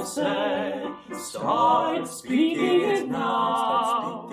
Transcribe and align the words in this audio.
français. 0.00 0.72
Start 1.12 2.06
speaking 2.06 2.80
it 2.80 3.08
now. 3.08 4.28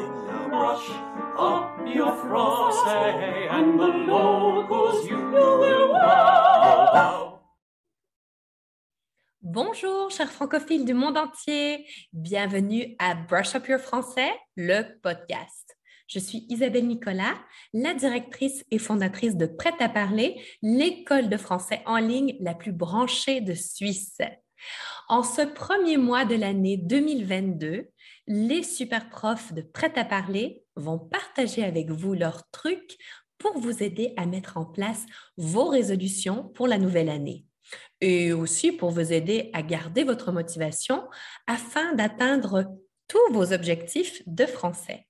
Brush 0.50 0.90
up 1.38 1.79
your 1.86 2.13
français 2.23 3.50
and 3.52 3.80
the 3.80 3.88
locals 4.07 5.07
you 5.09 5.18
will 5.18 5.91
wow. 5.91 7.39
Bonjour, 9.41 10.09
chers 10.11 10.32
francophiles 10.32 10.86
du 10.86 10.93
monde 10.93 11.18
entier. 11.18 11.86
Bienvenue 12.13 12.95
à 12.99 13.15
Brush 13.15 13.55
Up 13.55 13.68
Your 13.68 13.79
Français, 13.79 14.31
le 14.55 14.84
podcast. 15.02 15.77
Je 16.07 16.20
suis 16.20 16.45
Isabelle 16.49 16.88
Nicolas, 16.88 17.36
la 17.73 17.93
directrice 17.93 18.63
et 18.71 18.77
fondatrice 18.77 19.36
de 19.36 19.45
Prêt 19.45 19.73
à 19.79 19.89
parler, 19.89 20.41
l'école 20.61 21.27
de 21.27 21.36
français 21.36 21.81
en 21.86 21.97
ligne 21.97 22.38
la 22.39 22.54
plus 22.54 22.71
branchée 22.71 23.41
de 23.41 23.54
Suisse. 23.54 24.20
En 25.07 25.24
ce 25.24 25.42
premier 25.42 25.97
mois 25.97 26.25
de 26.25 26.36
l'année 26.36 26.78
2022, 26.78 27.88
les 28.28 28.64
super 28.64 29.10
profs 29.10 29.54
de 29.54 29.61
Prêt 29.61 29.93
à 29.96 30.06
parler 30.06 30.64
vont 30.75 31.00
partager 31.00 31.64
avec 31.64 31.89
vous 31.89 32.14
leurs 32.14 32.50
trucs 32.52 32.98
pour 33.38 33.58
vous 33.59 33.84
aider 33.84 34.14
à 34.17 34.25
mettre 34.25 34.58
en 34.58 34.66
place 34.66 35.06
vos 35.38 35.66
résolutions 35.66 36.44
pour 36.44 36.67
la 36.67 36.78
nouvelle 36.78 37.09
année 37.09 37.45
et 38.02 38.34
aussi 38.34 38.72
pour 38.72 38.92
vous 38.92 39.14
aider 39.14 39.50
à 39.53 39.62
garder 39.62 40.03
votre 40.03 40.31
motivation 40.31 41.08
afin 41.48 41.94
d'atteindre 41.94 42.66
tous 43.08 43.34
vos 43.34 43.53
objectifs 43.53 44.22
de 44.26 44.45
français. 44.45 45.08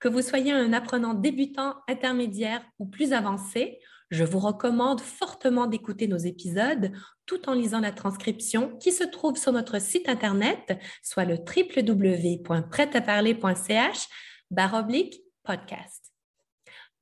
Que 0.00 0.08
vous 0.08 0.22
soyez 0.22 0.52
un 0.52 0.72
apprenant 0.72 1.14
débutant, 1.14 1.76
intermédiaire 1.88 2.62
ou 2.78 2.86
plus 2.86 3.12
avancé, 3.12 3.80
je 4.10 4.24
vous 4.24 4.38
recommande 4.38 5.00
fortement 5.00 5.66
d'écouter 5.66 6.08
nos 6.08 6.16
épisodes 6.16 6.92
tout 7.26 7.48
en 7.48 7.54
lisant 7.54 7.80
la 7.80 7.92
transcription 7.92 8.76
qui 8.78 8.92
se 8.92 9.04
trouve 9.04 9.36
sur 9.36 9.52
notre 9.52 9.80
site 9.80 10.08
internet, 10.08 10.78
soit 11.02 11.24
le 11.24 11.36
www.prêtaparler.ch 11.36 14.08
baroblique 14.50 15.22
podcast. 15.42 16.12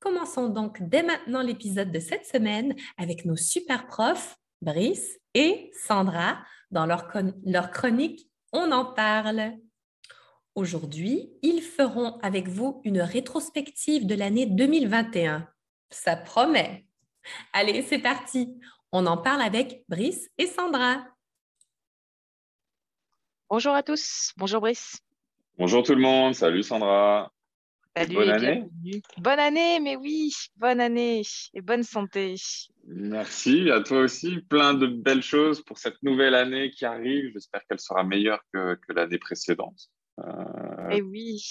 Commençons 0.01 0.49
donc 0.49 0.83
dès 0.83 1.03
maintenant 1.03 1.43
l'épisode 1.43 1.91
de 1.91 1.99
cette 1.99 2.27
semaine 2.27 2.75
avec 2.97 3.25
nos 3.25 3.37
super 3.37 3.87
profs, 3.87 4.37
Brice 4.63 5.19
et 5.35 5.71
Sandra, 5.87 6.39
dans 6.71 6.87
leur, 6.87 7.13
leur 7.45 7.71
chronique 7.71 8.31
On 8.53 8.73
en 8.73 8.87
parle. 8.87 9.53
Aujourd'hui, 10.55 11.33
ils 11.43 11.63
feront 11.63 12.19
avec 12.21 12.49
vous 12.49 12.81
une 12.85 13.01
rétrospective 13.01 14.07
de 14.07 14.15
l'année 14.15 14.47
2021. 14.47 15.49
Ça 15.91 16.17
promet. 16.17 16.87
Allez, 17.53 17.83
c'est 17.83 17.99
parti. 17.99 18.55
On 18.93 19.07
en 19.07 19.17
parle 19.17 19.43
avec 19.43 19.85
Brice 19.89 20.29
et 20.39 20.47
Sandra. 20.47 21.05
Bonjour 23.51 23.75
à 23.75 23.83
tous. 23.83 24.33
Bonjour 24.37 24.61
Brice. 24.61 25.01
Bonjour 25.59 25.83
tout 25.83 25.95
le 25.95 26.01
monde. 26.01 26.35
Salut 26.35 26.63
Sandra. 26.63 27.31
Salut 27.97 28.15
bonne 28.15 28.29
et 28.29 28.33
année. 28.33 28.65
bienvenue. 28.83 29.03
Bonne 29.19 29.39
année, 29.39 29.79
mais 29.81 29.95
oui, 29.97 30.33
bonne 30.57 30.81
année 30.81 31.23
et 31.53 31.61
bonne 31.61 31.85
santé. 31.85 32.35
Merci 32.87 33.71
à 33.71 33.81
toi 33.83 34.01
aussi. 34.01 34.41
Plein 34.49 34.75
de 34.75 34.87
belles 34.89 35.23
choses 35.23 35.63
pour 35.63 35.79
cette 35.79 36.03
nouvelle 36.03 36.35
année 36.35 36.71
qui 36.73 36.85
arrive. 36.85 37.31
J'espère 37.33 37.65
qu'elle 37.67 37.79
sera 37.79 38.03
meilleure 38.03 38.41
que, 38.53 38.75
que 38.75 38.93
l'année 38.93 39.19
précédente. 39.19 39.91
Euh, 40.19 40.91
Et 40.91 41.03
oui. 41.03 41.45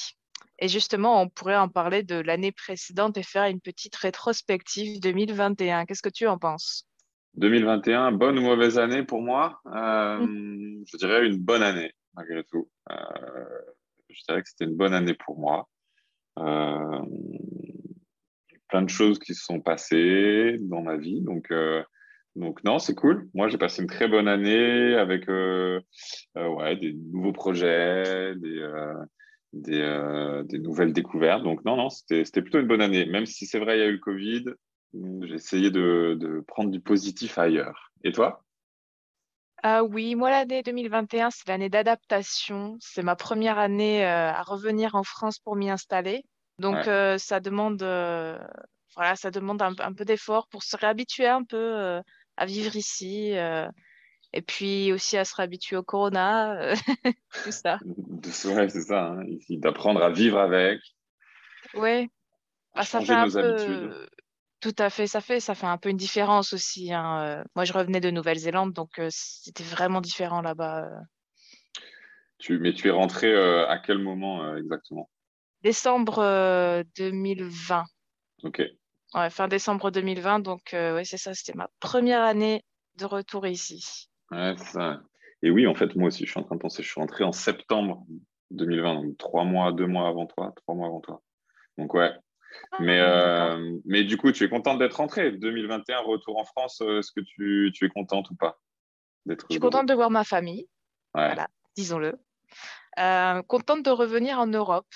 Et 0.64 0.70
justement, 0.70 1.22
on 1.22 1.28
pourrait 1.28 1.58
en 1.58 1.68
parler 1.68 2.04
de 2.04 2.16
l'année 2.16 2.54
précédente 2.54 3.18
et 3.18 3.24
faire 3.24 3.44
une 3.44 3.60
petite 3.60 3.98
rétrospective 3.98 5.02
2021. 5.02 5.84
Qu'est-ce 5.84 6.02
que 6.02 6.08
tu 6.08 6.26
en 6.26 6.38
penses? 6.38 6.88
2021, 7.36 8.14
bonne 8.14 8.40
ou 8.40 8.44
mauvaise 8.44 8.80
année 8.80 9.04
pour 9.04 9.22
moi? 9.22 9.60
Euh, 9.66 10.26
Mm. 10.26 10.86
Je 10.88 10.98
dirais 10.98 11.28
une 11.28 11.38
bonne 11.38 11.64
année, 11.64 11.92
malgré 12.14 12.46
tout. 12.46 12.70
Euh, 12.90 12.96
je 14.08 14.22
dirais 14.26 14.42
que 14.42 14.48
c'était 14.48 14.64
une 14.64 14.78
bonne 14.78 14.94
année 14.94 15.16
pour 15.16 15.38
moi. 15.38 15.68
Euh, 16.40 17.02
plein 18.70 18.84
de 18.84 18.90
choses 18.90 19.20
qui 19.20 19.36
se 19.36 19.44
sont 19.44 19.60
passées 19.60 20.56
dans 20.62 20.82
ma 20.82 20.96
vie. 20.96 21.20
Donc, 21.20 21.52
euh, 21.52 21.84
donc 22.38 22.64
non, 22.64 22.80
c'est 22.80 22.96
cool. 22.96 23.28
Moi, 23.34 23.50
j'ai 23.50 23.58
passé 23.58 23.82
une 23.82 23.90
très 23.90 24.08
bonne 24.08 24.30
année 24.30 24.96
avec 24.96 25.28
euh, 25.28 25.82
euh, 26.38 26.48
ouais, 26.48 26.78
des 26.78 26.94
nouveaux 26.94 27.34
projets, 27.34 28.34
des, 28.38 28.60
euh, 28.60 28.94
des, 29.54 29.82
euh, 29.82 30.44
des 30.44 30.60
nouvelles 30.60 30.94
découvertes. 30.94 31.44
Donc 31.44 31.64
non, 31.66 31.78
non, 31.78 31.90
c'était 31.90 32.42
plutôt 32.42 32.60
une 32.60 32.68
bonne 32.68 32.82
année. 32.82 33.06
Même 33.06 33.26
si 33.26 33.46
c'est 33.46 33.60
vrai, 33.60 33.78
il 33.78 33.82
y 33.82 33.84
a 33.84 33.88
eu 33.88 33.94
le 33.94 34.00
Covid, 34.00 34.46
j'ai 34.94 35.34
essayé 35.36 35.72
de, 35.72 36.18
de 36.20 36.42
prendre 36.48 36.72
du 36.72 36.82
positif 36.82 37.38
ailleurs. 37.38 37.92
Et 38.04 38.12
toi? 38.12 38.44
Ah 39.66 39.84
oui, 39.84 40.16
moi 40.16 40.30
l'année 40.30 40.62
2021, 40.62 41.32
c'est 41.32 41.48
l'année 41.48 41.70
d'adaptation. 41.70 42.76
C'est 42.82 43.02
ma 43.04 43.16
première 43.16 43.58
année 43.58 44.06
euh, 44.06 44.32
à 44.32 44.42
revenir 44.44 44.96
en 44.96 45.04
France 45.04 45.40
pour 45.40 45.56
m'y 45.56 45.70
installer. 45.70 46.24
Donc 46.60 46.76
Ouais. 46.76 46.88
euh, 46.88 47.18
ça 47.18 47.40
demande, 47.40 47.82
euh, 47.82 48.38
voilà, 48.96 49.16
ça 49.16 49.32
demande 49.32 49.62
un, 49.62 49.74
un 49.80 49.94
peu 49.94 50.04
d'effort 50.06 50.48
pour 50.50 50.64
se 50.64 50.76
réhabituer 50.76 51.28
un 51.28 51.44
peu 51.46 51.58
euh, 51.58 52.02
à 52.38 52.46
vivre 52.46 52.76
ici. 52.76 53.34
Euh, 54.34 54.38
et 54.38 54.42
puis 54.42 54.92
aussi 54.94 55.18
à 55.18 55.26
se 55.26 55.36
réhabituer 55.36 55.76
au 55.78 55.84
corona, 55.84 56.54
euh, 56.62 56.76
tout 57.44 57.52
ça. 57.52 57.80
Ouais, 58.46 58.70
c'est 58.70 58.82
ça, 58.82 59.12
hein, 59.12 59.24
d'apprendre 59.50 60.02
à 60.04 60.10
vivre 60.10 60.40
avec, 60.40 60.80
Ouais, 61.76 62.10
à 62.74 62.80
bah, 62.80 62.86
ça 62.86 63.02
fait 63.02 63.14
un 63.14 63.26
nos 63.26 63.38
peu, 63.38 63.40
habitudes. 63.40 64.10
tout 64.60 64.76
à 64.78 64.90
fait, 64.90 65.08
ça 65.08 65.22
fait, 65.22 65.40
ça 65.40 65.56
fait 65.56 65.66
un 65.68 65.78
peu 65.78 65.90
une 65.90 65.98
différence 65.98 66.54
aussi. 66.54 66.94
hein. 66.94 67.40
Euh, 67.42 67.44
Moi, 67.56 67.66
je 67.66 67.74
revenais 67.74 68.00
de 68.00 68.12
Nouvelle-Zélande, 68.12 68.74
donc 68.74 69.00
euh, 69.00 69.08
c'était 69.12 69.64
vraiment 69.64 70.02
différent 70.02 70.42
là-bas. 70.42 70.86
euh. 70.86 71.00
Tu, 72.38 72.60
mais 72.60 72.74
tu 72.74 72.88
es 72.88 72.92
rentré 72.92 73.34
euh, 73.34 73.68
à 73.68 73.80
quel 73.80 74.00
moment 74.00 74.44
euh, 74.44 74.58
exactement? 74.58 75.10
Décembre 75.64 76.20
euh, 76.20 76.84
2020. 76.98 77.86
Ok. 78.44 78.62
Ouais, 79.14 79.30
fin 79.30 79.48
décembre 79.48 79.92
2020, 79.92 80.40
donc 80.40 80.74
euh, 80.74 80.96
ouais, 80.96 81.06
c'est 81.06 81.18
ça, 81.18 81.34
c'était 81.34 81.54
ma 81.58 81.70
première 81.80 82.22
année 82.24 82.64
de 82.96 83.06
retour 83.06 83.48
ici. 83.48 84.10
Ouais, 84.34 84.56
c'est 84.58 84.72
ça. 84.74 85.02
Et 85.42 85.50
oui, 85.52 85.68
en 85.68 85.76
fait, 85.76 85.96
moi 85.96 86.08
aussi, 86.08 86.26
je 86.26 86.32
suis 86.32 86.40
en 86.40 86.44
train 86.44 86.56
de 86.56 86.62
penser, 86.62 86.84
je 86.84 86.90
suis 86.90 87.00
rentré 87.00 87.24
en 87.24 87.32
septembre 87.32 88.06
2020, 88.52 88.96
donc 88.96 89.18
trois 89.18 89.44
mois, 89.44 89.72
deux 89.72 89.88
mois 89.88 90.08
avant 90.08 90.26
toi, 90.26 90.54
trois 90.56 90.76
mois 90.76 90.88
avant 90.88 91.02
toi. 91.02 91.22
Donc 91.78 91.94
ouais. 91.94 92.12
Mais, 92.80 93.00
Ah, 93.00 93.16
d'accord. 93.16 93.58
euh, 93.60 93.80
mais 93.86 94.04
du 94.04 94.16
coup, 94.18 94.32
tu 94.32 94.44
es 94.44 94.50
contente 94.50 94.80
d'être 94.80 94.94
rentrée? 94.98 95.32
2021, 95.32 96.00
retour 96.02 96.38
en 96.38 96.46
France, 96.46 96.82
euh, 96.82 97.00
est-ce 97.00 97.12
que 97.12 97.22
tu, 97.22 97.72
tu 97.74 97.86
es 97.86 97.90
contente 97.90 98.30
ou 98.30 98.36
pas 98.36 98.60
d'être 99.26 99.46
Je 99.50 99.54
suis 99.56 99.60
contente 99.60 99.88
de 99.88 99.94
voir 99.94 100.12
ma 100.12 100.24
famille, 100.24 100.68
Ouais. 101.16 101.28
voilà, 101.28 101.48
disons-le. 101.76 102.20
Euh, 103.00 103.42
contente 103.44 103.84
de 103.84 103.90
revenir 103.90 104.40
en 104.40 104.46
Europe, 104.46 104.88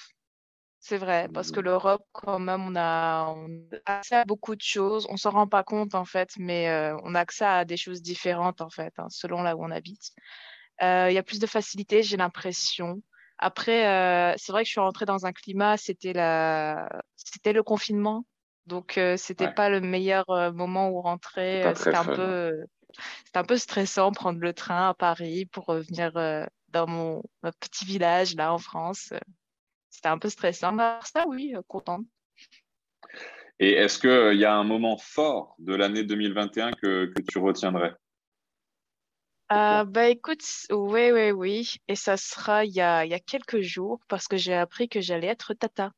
c'est 0.80 0.98
vrai, 0.98 1.28
parce 1.34 1.52
que 1.52 1.60
l'Europe, 1.60 2.04
quand 2.14 2.40
même, 2.40 2.62
on 2.68 2.76
a, 2.76 3.28
on 3.36 3.48
a 3.86 3.98
accès 3.98 4.16
à 4.16 4.26
beaucoup 4.26 4.56
de 4.56 4.62
choses. 4.62 5.08
On 5.10 5.18
s'en 5.18 5.32
rend 5.32 5.48
pas 5.48 5.64
compte, 5.64 5.96
en 5.96 6.06
fait, 6.06 6.30
mais 6.38 6.70
euh, 6.70 6.96
on 7.04 7.16
a 7.16 7.20
accès 7.20 7.46
à 7.46 7.66
des 7.66 7.78
choses 7.78 8.02
différentes, 8.02 8.62
en 8.62 8.70
fait, 8.70 8.94
hein, 8.98 9.08
selon 9.10 9.42
là 9.42 9.56
où 9.58 9.64
on 9.66 9.72
habite. 9.72 10.12
Euh, 10.84 11.08
Il 11.12 11.14
y 11.16 11.18
a 11.18 11.24
plus 11.24 11.40
de 11.40 11.48
facilité, 11.48 12.04
j'ai 12.04 12.18
l'impression. 12.18 13.02
Après, 13.40 13.88
euh, 13.88 14.36
c'est 14.38 14.52
vrai 14.52 14.64
que 14.64 14.68
je 14.68 14.72
suis 14.74 14.82
rentrée 14.82 15.06
dans 15.06 15.26
un 15.26 15.34
climat, 15.34 15.78
c'était 15.78 16.14
la, 16.14 16.90
c'était 17.16 17.54
le 17.54 17.64
confinement. 17.64 18.26
Donc, 18.66 18.98
euh, 18.98 19.18
c'était 19.18 19.48
Ouais. 19.48 19.54
pas 19.54 19.70
le 19.70 19.82
meilleur 19.82 20.26
moment 20.54 20.90
où 20.90 21.02
rentrer. 21.02 21.74
C'était 21.76 21.96
un 21.98 22.04
fun. 22.04 22.14
peu, 22.16 22.52
c'était 23.26 23.40
un 23.40 23.44
peu 23.46 23.58
stressant 23.58 24.12
prendre 24.12 24.40
le 24.40 24.54
train 24.54 24.90
à 24.90 24.94
Paris 24.94 25.46
pour 25.48 25.66
revenir 25.66 26.12
dans 26.70 26.88
mon, 26.88 27.24
mon 27.44 27.52
petit 27.60 27.86
village 27.86 28.36
là 28.36 28.54
en 28.54 28.58
France. 28.60 29.14
Euh, 29.98 30.04
C'était 30.04 30.10
un 30.10 30.18
peu 30.18 30.30
stressant. 30.30 30.72
Mais 30.74 31.00
ça, 31.04 31.26
oui, 31.28 31.54
euh, 31.56 31.62
contente. 31.68 32.06
Et 33.60 33.72
est-ce 33.72 33.98
qu'il 34.00 34.40
y 34.40 34.46
a 34.46 34.54
un 34.54 34.64
moment 34.64 34.98
fort 34.98 35.56
de 35.60 35.74
l'année 35.76 36.04
2021 36.04 36.72
que, 36.72 37.06
que 37.06 37.22
tu 37.22 37.40
retiendrais? 37.40 37.94
Euh, 39.52 39.86
bah 39.86 40.10
écoute, 40.10 40.44
oui, 40.72 41.12
oui, 41.12 41.32
oui. 41.32 41.76
Et 41.88 41.96
ça 41.96 42.18
sera 42.18 42.66
il 42.66 42.74
y 42.74 42.82
a, 42.82 43.06
il 43.06 43.12
y 43.12 43.14
a 43.14 43.20
quelques 43.20 43.62
jours 43.62 44.00
parce 44.10 44.28
que 44.28 44.38
j'ai 44.38 44.54
appris 44.54 44.90
que 44.90 45.02
j'allais 45.02 45.28
être 45.28 45.54
tata. 45.54 45.92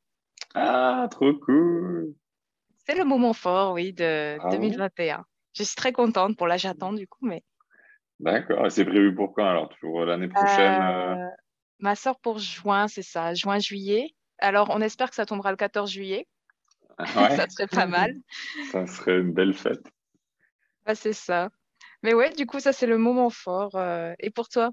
Ah, 0.54 1.08
trop 1.10 1.34
cool. 1.34 2.14
C'est 2.86 2.96
le 2.96 3.04
moment 3.04 3.32
fort, 3.32 3.72
oui, 3.74 3.92
de 3.92 4.38
Bravo. 4.38 4.56
2021. 4.56 5.24
Je 5.52 5.62
suis 5.64 5.76
très 5.76 5.92
contente. 5.92 6.36
Pour 6.38 6.46
là, 6.46 6.56
j'attends 6.56 6.92
du 6.92 7.06
coup, 7.06 7.26
mais 7.26 7.42
D'accord. 8.20 8.66
Et 8.66 8.70
c'est 8.70 8.84
prévu 8.84 9.14
pour 9.14 9.34
quand 9.34 9.46
alors? 9.46 9.68
Pour 9.80 10.04
l'année 10.04 10.28
prochaine? 10.28 10.80
euh, 10.80 11.14
euh, 11.16 11.28
ma 11.80 11.94
soeur 11.96 12.18
pour 12.20 12.38
juin, 12.38 12.88
c'est 12.88 13.02
ça, 13.02 13.34
juin-juillet. 13.34 14.14
Alors, 14.38 14.68
on 14.70 14.80
espère 14.80 15.10
que 15.10 15.16
ça 15.16 15.26
tombera 15.26 15.50
le 15.50 15.56
14 15.56 15.90
juillet. 15.90 16.26
Ouais, 16.98 17.06
Ça 17.36 17.48
serait 17.48 17.66
pas 17.66 17.86
mal. 17.86 18.14
ça 18.72 18.86
serait 18.86 19.18
une 19.18 19.32
belle 19.32 19.54
fête. 19.54 19.82
Bah, 20.86 20.94
c'est 20.94 21.12
ça. 21.12 21.50
Mais 22.02 22.14
ouais, 22.14 22.30
du 22.30 22.46
coup, 22.46 22.60
ça, 22.60 22.72
c'est 22.72 22.86
le 22.86 22.98
moment 22.98 23.30
fort. 23.30 23.74
euh. 23.76 24.14
Et 24.18 24.30
pour 24.30 24.48
toi? 24.48 24.70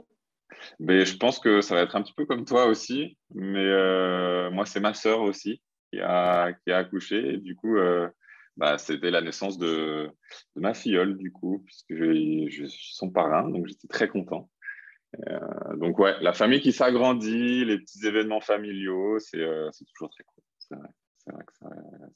Mais 0.79 1.05
je 1.05 1.17
pense 1.17 1.39
que 1.39 1.61
ça 1.61 1.75
va 1.75 1.81
être 1.81 1.95
un 1.95 2.01
petit 2.01 2.13
peu 2.13 2.25
comme 2.25 2.45
toi 2.45 2.65
aussi. 2.67 3.17
Mais 3.33 3.65
euh, 3.65 4.49
moi, 4.51 4.65
c'est 4.65 4.79
ma 4.79 4.93
sœur 4.93 5.21
aussi 5.21 5.61
qui 5.91 5.99
a, 5.99 6.53
qui 6.53 6.71
a 6.71 6.77
accouché. 6.77 7.33
Et 7.33 7.37
du 7.37 7.55
coup, 7.55 7.77
euh, 7.77 8.07
bah, 8.55 8.77
c'était 8.77 9.11
la 9.11 9.21
naissance 9.21 9.57
de, 9.57 10.09
de 10.55 10.61
ma 10.61 10.73
filleule, 10.73 11.17
du 11.17 11.31
coup, 11.31 11.61
puisque 11.65 11.93
je, 11.95 12.47
je 12.49 12.65
suis 12.65 12.93
son 12.95 13.09
parrain. 13.09 13.49
Donc, 13.49 13.67
j'étais 13.67 13.87
très 13.89 14.07
content. 14.07 14.49
Donc 15.77 15.99
ouais, 15.99 16.15
la 16.21 16.33
famille 16.33 16.61
qui 16.61 16.71
s'agrandit, 16.71 17.65
les 17.65 17.77
petits 17.79 18.05
événements 18.05 18.41
familiaux, 18.41 19.19
c'est 19.19 19.39
toujours 19.93 20.09
très 20.09 20.23
cool. 20.23 20.43
C'est 20.59 20.75
vrai. 20.75 20.89
Que 21.45 21.67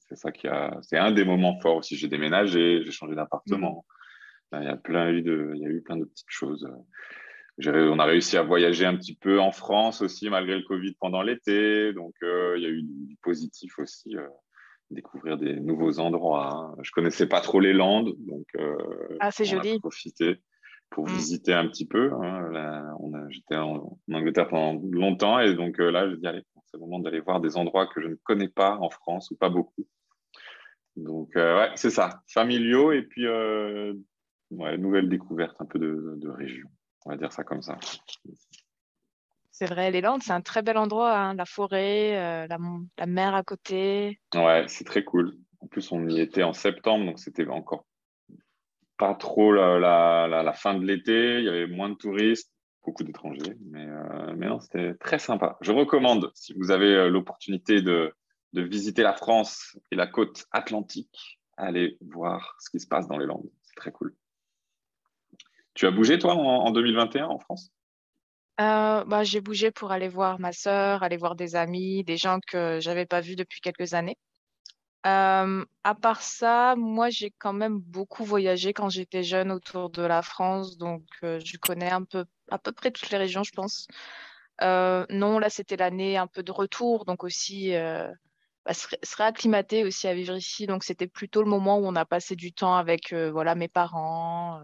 c'est 0.07 0.15
ça 0.15 0.31
qui 0.31 0.47
a. 0.47 0.77
C'est 0.83 0.97
un 0.97 1.11
des 1.11 1.25
moments 1.25 1.59
forts 1.59 1.77
aussi. 1.77 1.97
J'ai 1.97 2.07
déménagé, 2.07 2.81
j'ai 2.83 2.91
changé 2.91 3.15
d'appartement. 3.15 3.85
Il 4.53 4.63
y 4.63 4.67
a 4.67 4.77
plein 4.77 5.11
de, 5.11 5.51
il 5.55 5.61
y 5.61 5.65
a 5.65 5.69
eu 5.69 5.81
plein 5.81 5.97
de 5.97 6.05
petites 6.05 6.29
choses. 6.29 6.67
On 7.65 7.99
a 7.99 8.05
réussi 8.05 8.37
à 8.37 8.43
voyager 8.43 8.85
un 8.85 8.95
petit 8.95 9.15
peu 9.15 9.39
en 9.39 9.51
France 9.51 10.01
aussi 10.01 10.29
malgré 10.29 10.57
le 10.57 10.63
Covid 10.63 10.93
pendant 10.99 11.21
l'été. 11.21 11.93
Donc 11.93 12.13
euh, 12.23 12.55
il 12.57 12.63
y 12.63 12.65
a 12.65 12.69
eu 12.69 12.83
du 12.83 13.17
positif 13.21 13.79
aussi. 13.79 14.15
Euh, 14.15 14.27
découvrir 14.89 15.37
des 15.37 15.55
nouveaux 15.55 15.99
endroits. 15.99 16.75
Je 16.81 16.91
connaissais 16.91 17.27
pas 17.27 17.39
trop 17.39 17.61
les 17.61 17.71
Landes, 17.71 18.13
donc 18.19 18.45
euh, 18.57 18.75
ah, 19.21 19.31
c'est 19.31 19.45
joli. 19.45 19.79
profiter 19.79 20.41
pour 20.91 21.07
mm. 21.07 21.13
visiter 21.13 21.53
un 21.53 21.67
petit 21.67 21.87
peu. 21.87 22.13
Hein. 22.13 22.95
J'étais 23.29 23.55
en, 23.55 23.97
Angleterre 24.11 24.47
pendant 24.47 24.79
longtemps 24.91 25.39
et 25.39 25.55
donc 25.55 25.79
là, 25.79 26.09
je 26.09 26.15
dis 26.15 26.27
allez, 26.27 26.43
c'est 26.65 26.77
le 26.77 26.81
moment 26.81 26.99
d'aller 26.99 27.19
voir 27.19 27.41
des 27.41 27.57
endroits 27.57 27.87
que 27.87 28.01
je 28.01 28.07
ne 28.07 28.15
connais 28.23 28.49
pas 28.49 28.77
en 28.77 28.89
France 28.89 29.31
ou 29.31 29.35
pas 29.35 29.49
beaucoup. 29.49 29.87
Donc 30.95 31.31
ouais, 31.35 31.71
c'est 31.75 31.89
ça, 31.89 32.21
familiaux 32.27 32.91
et 32.91 33.01
puis 33.01 33.25
ouais, 33.27 34.77
nouvelle 34.77 35.09
découverte 35.09 35.55
un 35.59 35.65
peu 35.65 35.79
de, 35.79 36.15
de 36.17 36.29
région. 36.29 36.67
On 37.05 37.09
va 37.09 37.17
dire 37.17 37.33
ça 37.33 37.43
comme 37.43 37.61
ça. 37.61 37.79
C'est 39.51 39.67
vrai, 39.67 39.91
les 39.91 40.01
Landes, 40.01 40.23
c'est 40.23 40.33
un 40.33 40.41
très 40.41 40.63
bel 40.63 40.77
endroit, 40.77 41.15
hein. 41.15 41.35
la 41.35 41.45
forêt, 41.45 42.17
euh, 42.17 42.47
la, 42.47 43.05
mer 43.05 43.35
à 43.35 43.43
côté. 43.43 44.19
Ouais, 44.33 44.65
c'est 44.67 44.85
très 44.85 45.03
cool. 45.03 45.33
En 45.59 45.67
plus, 45.67 45.91
on 45.91 46.07
y 46.07 46.19
était 46.19 46.41
en 46.41 46.53
septembre, 46.53 47.05
donc 47.05 47.19
c'était 47.19 47.47
encore 47.47 47.85
pas 49.01 49.15
trop 49.15 49.51
la, 49.51 50.53
fin 50.53 50.75
de 50.75 50.85
l'été. 50.85 51.39
Il 51.39 51.45
y 51.45 51.49
avait 51.49 51.65
moins 51.65 51.89
de 51.89 51.95
touristes, 51.95 52.53
beaucoup 52.85 53.03
d'étrangers, 53.03 53.57
mais, 53.71 53.83
euh, 53.83 54.35
non, 54.35 54.59
c'était 54.59 54.93
très 54.93 55.17
sympa. 55.17 55.57
Je 55.61 55.71
recommande, 55.71 56.31
si 56.35 56.53
vous 56.53 56.69
avez 56.69 56.93
euh, 56.93 57.09
l'opportunité 57.09 57.81
de, 57.81 58.13
visiter 58.53 59.01
la 59.01 59.13
France 59.13 59.79
et 59.91 59.95
la 59.95 60.05
côte 60.05 60.45
atlantique, 60.51 61.39
allez 61.57 61.97
voir 62.01 62.55
ce 62.59 62.69
qui 62.69 62.79
se 62.79 62.87
passe 62.87 63.07
dans 63.07 63.17
les 63.17 63.25
Landes. 63.25 63.49
C'est 63.63 63.75
très 63.75 63.91
cool. 63.91 64.13
Tu 65.73 65.87
as 65.87 65.91
bougé, 65.91 66.19
toi, 66.19 66.35
en, 66.35 66.69
2021 66.69 67.25
en 67.25 67.39
France? 67.39 67.71
Euh, 68.59 69.03
bah, 69.05 69.23
J'ai 69.23 69.41
bougé 69.41 69.71
pour 69.71 69.91
aller 69.91 70.09
voir 70.09 70.39
ma 70.39 70.51
sœur, 70.51 71.01
aller 71.01 71.17
voir 71.17 71.35
des 71.35 71.55
amis, 71.55 72.03
des 72.03 72.17
gens 72.17 72.39
que 72.45 72.79
je 72.81 72.89
n'avais 72.89 73.07
pas 73.07 73.21
vus 73.21 73.35
depuis 73.35 73.61
quelques 73.61 73.95
années. 73.95 74.17
Euh, 75.07 75.65
à 75.83 75.95
part 75.95 76.21
ça, 76.21 76.75
moi, 76.77 77.09
j'ai 77.09 77.31
quand 77.31 77.53
même 77.53 77.79
beaucoup 77.79 78.23
voyagé 78.23 78.71
quand 78.73 78.89
j'étais 78.89 79.23
jeune 79.23 79.51
autour 79.51 79.89
de 79.89 80.03
la 80.03 80.21
France, 80.21 80.77
donc 80.77 81.03
euh, 81.23 81.39
je 81.43 81.57
connais 81.57 81.89
un 81.89 82.03
peu, 82.03 82.25
à 82.51 82.59
peu 82.59 82.71
près 82.71 82.91
toutes 82.91 83.09
les 83.09 83.17
régions, 83.17 83.43
je 83.43 83.51
pense. 83.51 83.87
non, 84.61 85.39
là, 85.39 85.49
c'était 85.49 85.77
l'année 85.77 86.17
un 86.17 86.27
peu 86.27 86.43
de 86.43 86.51
retour, 86.51 87.05
donc 87.05 87.23
aussi 87.23 87.71
bah, 87.71 88.73
se, 88.73 89.15
réacclimater 89.17 89.83
aussi 89.83 90.07
à 90.07 90.13
vivre 90.13 90.35
ici. 90.35 90.67
Donc, 90.67 90.83
c'était 90.83 91.07
plutôt 91.07 91.41
le 91.41 91.49
moment 91.49 91.79
où 91.79 91.85
on 91.85 91.95
a 91.95 92.05
passé 92.05 92.35
du 92.35 92.53
temps 92.53 92.75
avec 92.75 93.13
voilà, 93.13 93.55
mes 93.55 93.69
parents, 93.69 94.61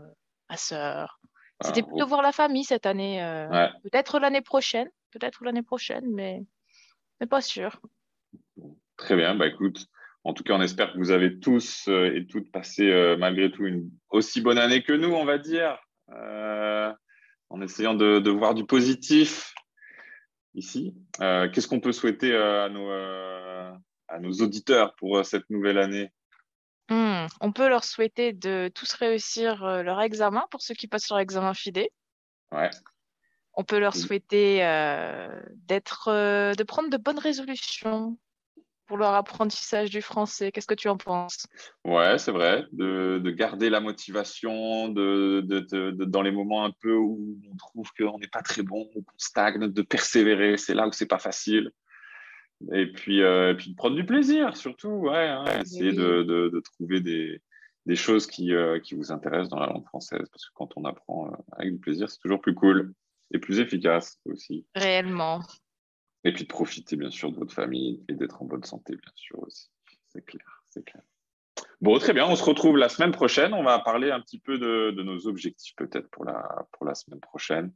ma 0.50 0.58
sœur. 0.58 1.20
C'était 1.62 1.82
plutôt 1.82 2.06
voir 2.06 2.22
la 2.22 2.32
famille 2.32 2.64
cette 2.64 2.86
année. 2.86 3.20
Peut-être 3.82 4.20
l'année 4.20 4.42
prochaine, 4.42 4.90
peut-être 5.12 5.44
l'année 5.44 5.64
prochaine, 5.64 6.06
mais, 6.12 6.44
mais 7.20 7.26
pas 7.26 7.42
sûr. 7.42 7.82
Très 8.98 9.16
bien, 9.16 9.36
bah 9.36 9.48
écoute, 9.48 9.88
en 10.28 10.34
tout 10.34 10.44
cas, 10.44 10.54
on 10.54 10.62
espère 10.62 10.94
que 10.94 10.98
vous 10.98 11.12
avez 11.12 11.40
tous 11.40 11.88
euh, 11.88 12.14
et 12.16 12.28
toutes 12.28 12.52
passé 12.52 12.92
euh, 12.92 13.18
malgré 13.18 13.52
tout 13.52 13.66
une 13.66 13.90
aussi 14.10 14.42
bonne 14.42 14.58
année 14.58 14.84
que 14.84 14.94
nous, 14.94 15.14
on 15.14 15.26
va 15.26 15.38
dire, 15.38 15.78
en 17.50 17.62
essayant 17.62 17.94
de, 17.94 18.20
de, 18.20 18.32
voir 18.32 18.54
du 18.54 18.66
positif 18.66 19.54
ici. 20.54 20.96
Qu'est-ce 21.20 21.68
qu'on 21.68 21.80
peut 21.80 21.92
souhaiter 21.92 22.36
à 22.36 22.70
nos, 22.70 22.90
à 22.90 24.20
nos 24.20 24.32
auditeurs 24.34 24.96
pour 24.96 25.26
cette 25.26 25.50
nouvelle 25.50 25.78
année? 25.78 26.12
Hmm, 26.90 27.28
on 27.42 27.52
peut 27.52 27.68
leur 27.68 27.84
souhaiter 27.84 28.32
de 28.32 28.72
tous 28.74 28.94
réussir 28.94 29.64
euh, 29.64 29.84
leur 29.84 30.02
examen 30.02 30.46
pour 30.50 30.62
ceux 30.62 30.74
qui 30.74 30.88
passent 30.88 31.10
leur 31.10 31.20
examen 31.20 31.54
FIDE. 31.54 31.90
Ouais. 32.52 32.70
On 33.54 33.64
peut 33.64 33.80
leur 33.80 33.96
souhaiter 33.96 34.64
euh, 34.64 35.42
d'être, 35.68 36.10
euh, 36.10 36.54
de 36.54 36.64
prendre 36.64 36.90
de 36.90 36.98
bonnes 36.98 37.20
résolutions 37.20 38.18
pour 38.88 38.98
leur 38.98 39.14
apprentissage 39.14 39.90
du 39.90 40.02
français. 40.02 40.52
Qu'est-ce 40.52 40.68
que 40.68 40.74
tu 40.74 40.88
en 40.88 40.98
penses? 40.98 41.46
Ouais, 41.86 42.18
c'est 42.18 42.32
vrai. 42.32 42.66
De, 42.72 43.22
garder 43.32 43.70
la 43.70 43.80
motivation, 43.80 44.90
de, 44.90 45.42
dans 46.06 46.22
les 46.22 46.32
moments 46.32 46.66
un 46.66 46.72
peu 46.82 46.96
où 46.96 47.38
on 47.52 47.56
trouve 47.58 47.92
qu'on 47.98 48.18
n'est 48.18 48.28
pas 48.28 48.42
très 48.42 48.64
bon, 48.64 48.86
qu'on 48.94 49.04
stagne, 49.18 49.68
de 49.68 49.82
persévérer. 49.82 50.58
C'est 50.58 50.74
là 50.74 50.88
où 50.88 50.92
c'est 50.92 51.06
pas 51.06 51.20
facile. 51.20 51.72
Et 52.74 52.92
puis, 52.92 53.22
euh, 53.22 53.54
puis 53.54 53.72
de 53.72 53.76
prendre 53.76 53.96
du 53.96 54.06
plaisir, 54.06 54.58
surtout, 54.58 54.90
ouais, 54.90 55.28
hein, 55.28 55.46
essayer 55.62 55.92
de, 55.92 56.24
de, 56.24 56.60
trouver 56.60 57.02
des, 57.02 57.40
des 57.86 57.96
choses 57.96 58.26
qui, 58.26 58.54
euh, 58.54 58.80
qui, 58.80 58.96
vous 58.96 59.12
intéressent 59.12 59.50
dans 59.50 59.60
la 59.60 59.68
langue 59.68 59.86
française, 59.86 60.28
parce 60.32 60.46
que 60.46 60.52
quand 60.56 60.70
on 60.76 60.86
apprend 60.86 61.28
euh, 61.28 61.36
avec 61.52 61.74
du 61.74 61.80
plaisir, 61.80 62.10
c'est 62.10 62.20
toujours 62.20 62.42
plus 62.42 62.56
cool 62.56 62.94
et 63.32 63.38
plus 63.38 63.60
efficace 63.60 64.20
aussi. 64.26 64.66
Réellement. 64.74 65.42
Et 66.24 66.34
puis 66.34 66.44
de 66.44 66.50
profiter, 66.50 66.96
bien 66.96 67.12
sûr, 67.12 67.32
de 67.32 67.38
votre 67.38 67.54
famille 67.54 68.04
et 68.10 68.14
d'être 68.14 68.42
en 68.42 68.46
bonne 68.46 68.64
santé, 68.64 68.96
bien 68.96 69.12
sûr, 69.16 69.40
aussi. 69.40 69.70
C'est 70.10 70.26
clair, 70.26 70.64
c'est 70.70 70.84
clair. 70.84 71.04
Bon, 71.80 71.98
très 72.00 72.14
bien, 72.14 72.26
on 72.26 72.36
se 72.36 72.44
retrouve 72.44 72.78
la 72.78 72.90
semaine 72.90 73.12
prochaine. 73.12 73.54
On 73.54 73.64
va 73.64 73.80
parler 73.80 74.12
un 74.12 74.20
petit 74.20 74.40
peu 74.40 74.58
de, 74.58 74.92
de 74.92 75.04
nos 75.04 75.28
objectifs, 75.28 75.76
peut-être, 75.76 76.10
pour 76.10 76.26
la, 76.26 76.68
pour 76.72 76.86
la 76.86 76.96
semaine 76.96 77.20
prochaine. 77.20 77.72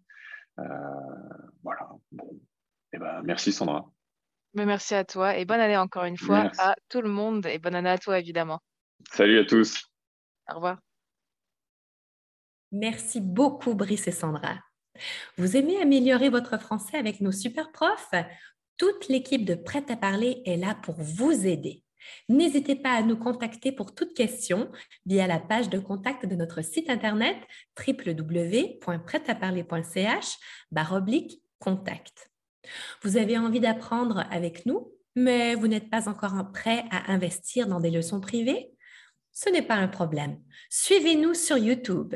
voilà, 0.57 1.89
bon. 2.11 2.39
Eh 2.93 2.97
ben, 2.97 3.21
merci 3.23 3.53
Sandra 3.53 3.89
merci 4.53 4.95
à 4.95 5.05
toi 5.05 5.37
et 5.37 5.45
bonne 5.45 5.59
année 5.59 5.77
encore 5.77 6.05
une 6.05 6.17
fois 6.17 6.51
à 6.57 6.75
tout 6.89 7.01
le 7.01 7.09
monde 7.09 7.45
et 7.45 7.59
bonne 7.59 7.75
année 7.75 7.89
à 7.89 7.97
toi 7.97 8.19
évidemment. 8.19 8.59
Salut 9.11 9.39
à 9.39 9.45
tous. 9.45 9.81
Au 10.49 10.55
revoir. 10.55 10.77
Merci 12.71 13.19
beaucoup 13.21 13.75
Brice 13.75 14.07
et 14.07 14.11
Sandra. 14.11 14.59
Vous 15.37 15.57
aimez 15.57 15.81
améliorer 15.81 16.29
votre 16.29 16.59
français 16.59 16.97
avec 16.97 17.21
nos 17.21 17.31
super 17.31 17.71
profs? 17.71 18.13
Toute 18.77 19.07
l'équipe 19.09 19.45
de 19.45 19.55
Prêt 19.55 19.85
à 19.89 19.95
parler 19.95 20.41
est 20.45 20.57
là 20.57 20.75
pour 20.75 20.95
vous 20.97 21.45
aider. 21.45 21.83
N'hésitez 22.29 22.75
pas 22.75 22.93
à 22.93 23.01
nous 23.01 23.17
contacter 23.17 23.71
pour 23.71 23.93
toute 23.93 24.13
question 24.13 24.71
via 25.05 25.27
la 25.27 25.39
page 25.39 25.69
de 25.69 25.79
contact 25.79 26.25
de 26.25 26.35
notre 26.35 26.63
site 26.63 26.89
internet 26.89 27.37
www.prêtaparler.ch 27.77 30.37
contact. 31.59 32.31
Vous 33.03 33.17
avez 33.17 33.37
envie 33.37 33.59
d'apprendre 33.59 34.25
avec 34.31 34.65
nous, 34.65 34.91
mais 35.15 35.55
vous 35.55 35.67
n'êtes 35.67 35.89
pas 35.89 36.09
encore 36.09 36.51
prêt 36.51 36.85
à 36.91 37.11
investir 37.11 37.67
dans 37.67 37.79
des 37.79 37.91
leçons 37.91 38.19
privées? 38.19 38.71
Ce 39.31 39.49
n'est 39.49 39.61
pas 39.61 39.75
un 39.75 39.87
problème. 39.87 40.39
Suivez-nous 40.69 41.33
sur 41.33 41.57
YouTube, 41.57 42.15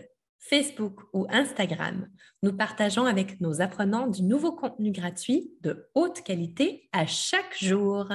Facebook 0.50 1.02
ou 1.14 1.25
Instagram. 1.30 2.08
Nous 2.44 2.54
partageons 2.54 3.06
avec 3.06 3.42
nos 3.42 3.62
apprenants 3.62 4.08
du 4.08 4.24
nouveau 4.24 4.52
contenu 4.52 4.92
gratuit 4.92 5.52
de 5.62 5.90
haute 5.96 6.22
qualité 6.22 6.88
à 6.92 7.08
chaque 7.08 7.58
jour. 7.60 8.08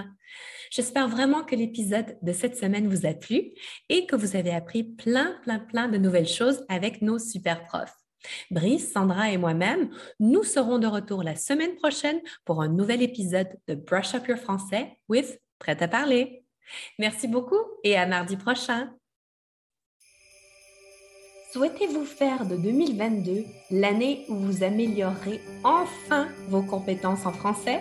J'espère 0.70 1.08
vraiment 1.08 1.42
que 1.42 1.56
l'épisode 1.56 2.16
de 2.22 2.32
cette 2.32 2.56
semaine 2.56 2.88
vous 2.88 3.06
a 3.06 3.14
plu 3.14 3.52
et 3.88 4.06
que 4.06 4.16
vous 4.16 4.37
avez 4.37 4.52
appris 4.52 4.84
plein, 4.84 5.38
plein, 5.42 5.58
plein 5.58 5.88
de 5.88 5.99
nouvelles 5.99 6.28
choses 6.28 6.64
avec 6.68 7.02
nos 7.02 7.18
super 7.18 7.64
profs. 7.64 7.96
Brice, 8.50 8.92
Sandra 8.92 9.30
et 9.30 9.38
moi-même, 9.38 9.90
nous 10.20 10.44
serons 10.44 10.78
de 10.78 10.87
retour 10.87 11.22
la 11.22 11.37
semaine 11.37 11.75
prochaine 11.76 12.20
pour 12.44 12.62
un 12.62 12.68
nouvel 12.68 13.02
épisode 13.02 13.49
de 13.66 13.75
Brush 13.75 14.14
Up 14.14 14.28
Your 14.28 14.38
Français 14.38 14.99
with 15.08 15.40
Prêt 15.58 15.82
à 15.82 15.88
parler. 15.88 16.44
Merci 16.99 17.28
beaucoup 17.28 17.60
et 17.82 17.96
à 17.96 18.06
mardi 18.06 18.37
prochain. 18.37 18.90
Souhaitez-vous 21.52 22.04
faire 22.04 22.47
de 22.47 22.54
2022 22.54 23.45
l'année 23.73 24.25
où 24.28 24.37
vous 24.37 24.62
améliorerez 24.62 25.40
enfin 25.64 26.28
vos 26.49 26.62
compétences 26.62 27.26
en 27.26 27.33
français? 27.33 27.80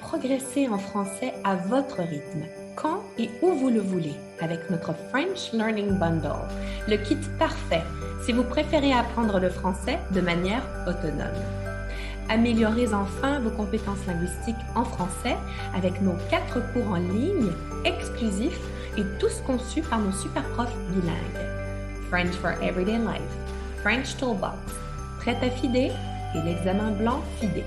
Progressez 0.00 0.68
en 0.68 0.76
français 0.76 1.32
à 1.44 1.56
votre 1.56 2.02
rythme, 2.02 2.44
quand 2.76 3.00
et 3.16 3.30
où 3.40 3.52
vous 3.52 3.70
le 3.70 3.80
voulez, 3.80 4.12
avec 4.38 4.68
notre 4.68 4.92
French 5.08 5.50
Learning 5.54 5.98
Bundle, 5.98 6.46
le 6.86 6.98
kit 6.98 7.16
parfait 7.38 7.84
si 8.26 8.32
vous 8.32 8.44
préférez 8.44 8.92
apprendre 8.92 9.40
le 9.40 9.48
français 9.48 9.98
de 10.14 10.20
manière 10.20 10.66
autonome. 10.86 11.42
Améliorez 12.28 12.92
enfin 12.92 13.40
vos 13.40 13.50
compétences 13.50 14.04
linguistiques 14.06 14.56
en 14.74 14.84
français 14.84 15.36
avec 15.74 16.02
nos 16.02 16.16
quatre 16.28 16.60
cours 16.74 16.88
en 16.88 16.96
ligne 16.96 17.50
exclusifs 17.86 18.60
et 18.98 19.04
tous 19.18 19.40
conçus 19.46 19.80
par 19.80 20.00
nos 20.00 20.12
super 20.12 20.42
profs 20.50 20.76
bilingues. 20.90 21.53
French 22.08 22.34
for 22.36 22.52
Everyday 22.62 22.98
Life, 22.98 23.22
French 23.82 24.16
Toolbox, 24.16 24.56
Prêt 25.20 25.36
à 25.42 25.50
FIDE 25.50 25.92
et 26.34 26.42
l'examen 26.44 26.90
blanc 26.90 27.22
FIDE. 27.40 27.64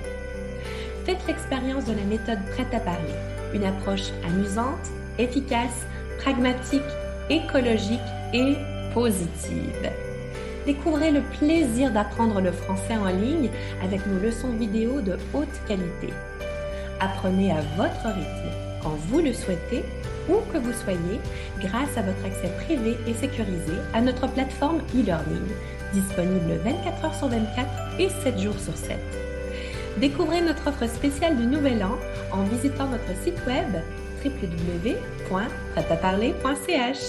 Faites 1.06 1.25
l'expérience 1.27 1.86
de 1.86 1.94
la 1.94 2.03
méthode 2.03 2.39
Prêt 2.51 2.67
à 2.74 2.79
parler, 2.79 3.15
une 3.53 3.63
approche 3.63 4.12
amusante, 4.25 4.91
efficace, 5.17 5.86
pragmatique, 6.20 6.82
écologique 7.29 8.00
et 8.34 8.56
positive. 8.94 9.89
Découvrez 10.65 11.12
le 11.12 11.22
plaisir 11.22 11.91
d'apprendre 11.91 12.41
le 12.41 12.51
français 12.51 12.98
en 12.98 13.08
ligne 13.08 13.50
avec 13.84 14.06
nos 14.06 14.20
leçons 14.20 14.51
vidéo 14.51 15.01
de 15.01 15.17
haute 15.34 15.48
qualité. 15.67 16.13
Apprenez 17.00 17.51
à 17.51 17.62
votre 17.77 18.08
rythme, 18.08 18.67
quand 18.88 18.96
vous 19.10 19.20
le 19.20 19.34
souhaitez, 19.34 19.84
où 20.29 20.36
que 20.51 20.58
vous 20.58 20.74
soyez, 20.74 21.20
grâce 21.60 21.98
à 21.98 22.03
votre 22.03 22.24
accès 22.25 22.50
privé 22.63 22.96
et 23.06 23.13
sécurisé 23.13 23.74
à 23.94 24.00
notre 24.01 24.27
plateforme 24.27 24.79
e-learning, 24.96 25.46
disponible 25.94 26.53
24 26.63 27.06
heures 27.06 27.13
sur 27.15 27.27
24 27.27 27.67
et 28.00 28.10
7 28.10 28.39
jours 28.39 28.58
sur 28.60 28.77
7. 28.77 28.98
Découvrez 29.98 30.41
notre 30.41 30.67
offre 30.67 30.88
spéciale 30.88 31.36
du 31.36 31.46
Nouvel 31.46 31.84
An 31.84 31.98
en 32.32 32.44
visitant 32.44 32.88
notre 32.88 33.13
site 33.24 33.46
web 33.46 33.67
www.prêtaparler.ch. 34.24 37.00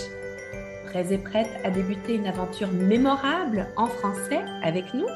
Prêts 0.87 1.13
et 1.13 1.19
prêtes 1.19 1.61
à 1.65 1.71
débuter 1.71 2.15
une 2.15 2.27
aventure 2.27 2.73
mémorable 2.73 3.69
en 3.77 3.87
français 3.87 4.41
avec 4.63 4.95
nous? 4.95 5.07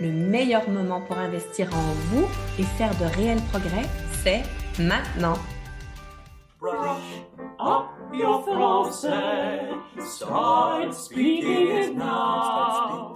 Le 0.00 0.10
meilleur 0.10 0.68
moment 0.68 1.00
pour 1.02 1.18
investir 1.18 1.68
en 1.74 1.92
vous 2.10 2.26
et 2.58 2.64
faire 2.78 2.96
de 2.96 3.04
réels 3.16 3.42
progrès, 3.52 3.86
c'est 4.24 4.42
maintenant. 4.82 5.38
Brush 6.60 7.22
up 7.58 7.96
your 8.12 8.42
frosted. 8.42 9.80
Start 9.98 10.94
speaking 10.94 11.68
it 11.68 11.96
now. 11.96 13.14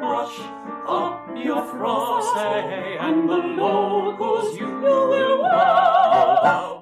Brush 0.00 0.40
up 0.88 1.28
your 1.36 1.62
faucet, 1.78 2.64
and 3.00 3.28
the 3.28 3.36
locals 3.36 4.58
you 4.58 4.66
will 4.66 5.42
wow. 5.42 6.79